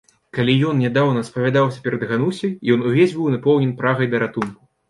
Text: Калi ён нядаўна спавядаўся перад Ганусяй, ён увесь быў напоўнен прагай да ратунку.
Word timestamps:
Калi 0.35 0.53
ён 0.69 0.79
нядаўна 0.85 1.21
спавядаўся 1.27 1.83
перад 1.89 2.07
Ганусяй, 2.13 2.57
ён 2.77 2.89
увесь 2.93 3.15
быў 3.19 3.31
напоўнен 3.37 3.79
прагай 3.83 4.07
да 4.17 4.27
ратунку. 4.27 4.61